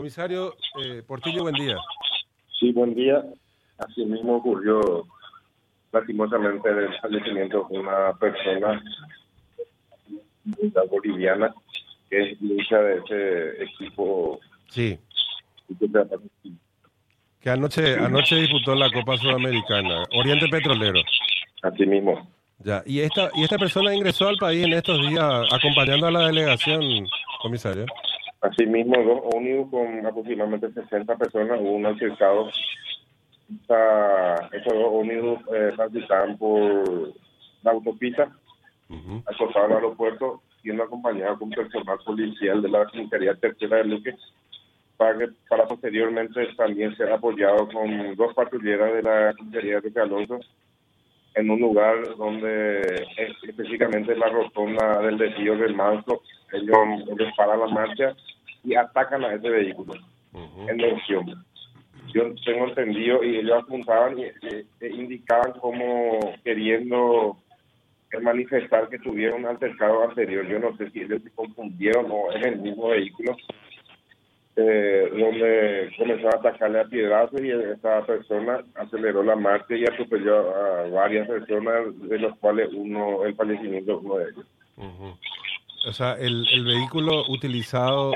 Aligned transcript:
Comisario 0.00 0.54
eh, 0.82 1.02
Portillo, 1.06 1.42
buen 1.42 1.54
día. 1.56 1.76
Sí, 2.58 2.72
buen 2.72 2.94
día. 2.94 3.22
Así 3.76 4.02
mismo 4.06 4.36
ocurrió 4.36 5.06
lastimosamente 5.92 6.70
el 6.70 6.98
fallecimiento 7.00 7.66
de 7.70 7.80
una 7.80 8.14
persona 8.14 8.82
boliviana 10.90 11.54
que 12.08 12.32
es 12.32 12.40
lucha 12.40 12.78
de 12.78 12.96
ese 12.96 13.64
equipo. 13.64 14.40
Sí. 14.70 14.98
Que 17.42 17.50
anoche, 17.50 17.96
anoche 17.96 18.36
disputó 18.36 18.74
la 18.74 18.90
Copa 18.90 19.18
Sudamericana, 19.18 20.04
Oriente 20.16 20.48
Petrolero. 20.48 21.02
Así 21.60 21.84
mismo. 21.84 22.26
Ya, 22.60 22.82
y 22.86 23.00
esta, 23.00 23.28
y 23.34 23.44
esta 23.44 23.58
persona 23.58 23.94
ingresó 23.94 24.28
al 24.28 24.38
país 24.38 24.64
en 24.64 24.72
estos 24.72 24.98
días 25.06 25.44
acompañando 25.52 26.06
a 26.06 26.10
la 26.10 26.26
delegación, 26.26 27.06
comisario. 27.42 27.84
Asimismo, 28.40 29.02
dos 29.02 29.20
ómnibus 29.34 29.70
con 29.70 30.06
aproximadamente 30.06 30.72
60 30.72 31.16
personas 31.16 31.60
hubo 31.60 31.72
un 31.72 31.86
altercado. 31.86 32.48
Estos 33.48 34.74
dos 34.74 34.88
ómnibus 34.92 35.40
eh, 35.52 35.72
transitaban 35.76 36.38
por 36.38 37.12
la 37.62 37.72
autopista, 37.72 38.30
uh 38.88 39.22
al 39.54 39.72
aeropuerto, 39.72 40.42
siendo 40.62 40.84
acompañado 40.84 41.38
con 41.38 41.50
personal 41.50 41.98
policial 42.04 42.62
de 42.62 42.68
la 42.68 42.84
Secretaría 42.86 43.34
Tercera 43.34 43.78
de 43.78 43.84
Luque, 43.84 44.16
para, 44.96 45.18
que, 45.18 45.28
para 45.48 45.66
posteriormente 45.66 46.46
también 46.56 46.96
ser 46.96 47.12
apoyado 47.12 47.68
con 47.68 48.14
dos 48.16 48.34
patrulleras 48.34 48.94
de 48.94 49.02
la 49.02 49.32
Secretaría 49.32 49.80
de 49.80 50.00
Alonso 50.00 50.40
en 51.34 51.50
un 51.50 51.60
lugar 51.60 52.16
donde 52.16 53.06
específicamente 53.16 54.16
la 54.16 54.28
rotonda 54.28 55.00
del 55.00 55.18
desvío 55.18 55.56
del 55.56 55.74
Manso, 55.74 56.22
ellos, 56.52 57.08
ellos 57.08 57.32
paran 57.36 57.60
la 57.60 57.66
marcha 57.66 58.14
y 58.64 58.74
atacan 58.74 59.24
a 59.24 59.34
ese 59.34 59.48
vehículo 59.48 59.94
en 60.32 60.76
dirección. 60.76 61.44
Yo 62.12 62.34
tengo 62.44 62.68
entendido 62.68 63.22
y 63.22 63.36
ellos 63.36 63.62
apuntaban 63.62 64.18
y, 64.18 64.86
indicaban 64.86 65.52
como 65.60 66.18
queriendo 66.44 67.36
manifestar 68.22 68.88
que 68.88 68.98
tuvieron 68.98 69.40
un 69.40 69.46
altercado 69.46 70.02
anterior. 70.02 70.46
Yo 70.46 70.58
no 70.58 70.76
sé 70.76 70.90
si 70.90 71.02
ellos 71.02 71.22
se 71.22 71.30
confundieron 71.30 72.06
o 72.10 72.32
es 72.32 72.44
el 72.44 72.58
mismo 72.58 72.88
vehículo 72.88 73.36
eh, 74.56 75.08
donde 75.12 75.90
comenzó 75.96 76.28
a 76.28 76.36
atacarle 76.36 76.80
a 76.80 76.84
piedrazos 76.84 77.40
y 77.40 77.50
esta 77.50 78.04
persona 78.04 78.62
aceleró 78.74 79.22
la 79.22 79.36
marcha 79.36 79.74
y 79.74 79.84
atropelló 79.84 80.54
a 80.54 80.88
varias 80.88 81.28
personas, 81.28 81.98
de 82.02 82.18
los 82.18 82.36
cuales 82.38 82.68
uno, 82.74 83.24
el 83.24 83.34
fallecimiento 83.36 83.98
uno 84.00 84.16
de 84.16 84.24
ellos. 84.30 84.46
O 85.86 85.92
sea, 85.92 86.14
el, 86.14 86.46
el 86.52 86.64
vehículo 86.64 87.24
utilizado 87.28 88.12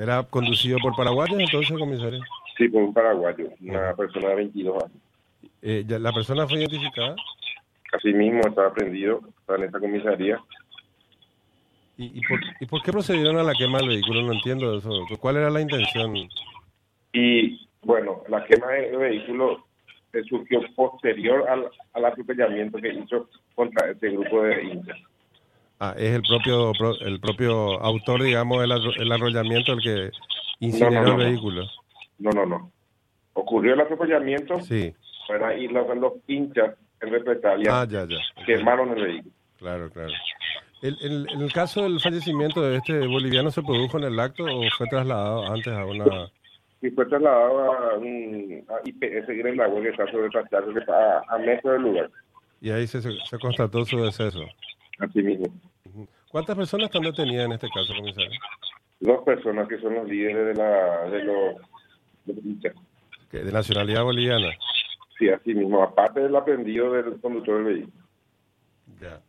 era 0.00 0.22
conducido 0.24 0.78
por 0.78 0.96
paraguayos 0.96 1.38
entonces, 1.38 1.78
comisario. 1.78 2.20
Sí, 2.56 2.68
por 2.68 2.82
un 2.82 2.94
paraguayo, 2.94 3.48
una 3.60 3.94
persona 3.94 4.28
de 4.30 4.34
22 4.36 4.84
años. 4.84 4.96
Eh, 5.62 5.84
¿La 5.86 6.12
persona 6.12 6.46
fue 6.46 6.58
identificada? 6.58 7.16
Así 7.92 8.12
mismo 8.12 8.40
estaba 8.40 8.72
prendido, 8.72 9.20
está 9.40 9.56
en 9.56 9.64
esta 9.64 9.80
comisaría. 9.80 10.40
¿Y, 11.96 12.20
y, 12.60 12.66
por, 12.66 12.82
qué 12.82 12.90
procedieron 12.90 13.38
a 13.38 13.44
la 13.44 13.54
quema 13.54 13.78
del 13.78 13.88
vehículo? 13.88 14.22
No 14.22 14.32
entiendo 14.32 14.76
eso. 14.76 14.90
¿Cuál 15.20 15.36
era 15.36 15.48
la 15.48 15.60
intención? 15.60 16.12
Y 17.12 17.68
bueno, 17.82 18.22
la 18.28 18.44
quema 18.44 18.66
del 18.72 18.96
vehículo 18.96 19.64
surgió 20.28 20.60
posterior 20.74 21.48
al, 21.48 21.70
al 21.92 22.04
atropellamiento 22.04 22.78
que 22.78 22.92
hizo 22.92 23.28
contra 23.54 23.90
este 23.90 24.10
grupo 24.10 24.42
de 24.42 24.64
hinchas. 24.64 24.98
Ah, 25.84 25.94
es 25.98 26.14
el 26.14 26.22
propio 26.22 26.72
el 27.00 27.20
propio 27.20 27.80
autor, 27.80 28.22
digamos, 28.22 28.62
el, 28.64 28.72
el 28.72 29.12
arrollamiento 29.12 29.72
el 29.72 29.82
que 29.82 30.10
incineró 30.60 31.12
el 31.12 31.16
vehículo. 31.16 31.66
No, 32.18 32.30
no, 32.30 32.46
no. 32.46 32.72
Ocurrió 33.34 33.74
el 33.74 33.80
atropellamiento. 33.80 34.60
Sí. 34.60 34.94
y 35.58 35.68
los, 35.68 35.96
los 35.98 36.12
hinchas 36.26 36.74
en 37.00 37.10
represalia 37.10 37.82
ah, 37.82 37.86
ya, 37.86 38.06
ya. 38.06 38.16
quemaron 38.46 38.96
el 38.96 39.04
vehículo. 39.04 39.34
Claro, 39.58 39.90
claro. 39.90 40.12
El, 40.80 40.96
el, 41.00 41.26
el, 41.42 41.52
caso 41.52 41.82
del 41.82 42.00
fallecimiento 42.00 42.62
de 42.62 42.76
este 42.76 43.06
boliviano 43.06 43.50
se 43.50 43.62
produjo 43.62 43.98
en 43.98 44.04
el 44.04 44.20
acto 44.20 44.44
o 44.44 44.62
fue 44.76 44.86
trasladado 44.86 45.46
antes 45.46 45.72
a 45.72 45.84
una...? 45.86 46.28
Sí, 46.80 46.90
fue 46.90 47.06
trasladado 47.06 47.72
a 47.72 47.96
un 47.96 48.64
a 48.68 48.88
IPS 48.88 49.28
en 49.28 49.56
la 49.56 49.70
que 49.70 49.88
está 49.88 50.06
sobre 50.10 50.28
que 50.28 50.78
está 50.78 51.22
a, 51.28 51.38
metro 51.38 51.72
del 51.72 51.82
lugar. 51.82 52.10
Y 52.60 52.70
ahí 52.70 52.86
se, 52.86 53.00
se, 53.00 53.38
constató 53.38 53.84
su 53.86 53.98
deceso. 54.02 54.44
Así 54.98 55.22
mismo. 55.22 55.46
¿Cuántas 56.34 56.56
personas 56.56 56.86
están 56.86 57.02
detenidas 57.02 57.46
en 57.46 57.52
este 57.52 57.68
caso, 57.68 57.94
comisario? 57.94 58.40
Dos 58.98 59.22
personas 59.22 59.68
que 59.68 59.78
son 59.78 59.94
los 59.94 60.08
líderes 60.08 60.48
de, 60.48 60.54
la, 60.54 61.08
de 61.08 61.22
los... 61.22 61.54
De, 63.30 63.40
¿De 63.44 63.52
nacionalidad 63.52 64.02
boliviana? 64.02 64.50
Sí, 65.16 65.28
así 65.28 65.54
mismo, 65.54 65.80
aparte 65.80 66.18
del 66.18 66.34
aprendido 66.34 66.90
del 66.90 67.20
conductor 67.20 67.58
del 67.58 67.74
vehículo. 67.74 68.04
Ya. 69.00 69.20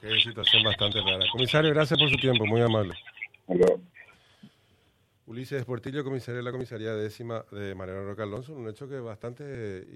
Qué 0.00 0.18
situación 0.18 0.64
bastante 0.64 1.00
rara. 1.02 1.24
Comisario, 1.30 1.70
gracias 1.72 1.96
por 1.96 2.10
su 2.10 2.16
tiempo, 2.16 2.46
muy 2.46 2.62
amable. 2.62 2.94
Ulises 5.26 5.64
Portillo, 5.64 6.02
comisario 6.02 6.38
de 6.38 6.42
la 6.42 6.50
comisaría 6.50 6.94
décima 6.94 7.44
de 7.52 7.76
Mariano 7.76 8.02
Roca 8.06 8.24
Alonso, 8.24 8.54
un 8.54 8.68
hecho 8.68 8.88
que 8.88 8.98
bastante 8.98 9.86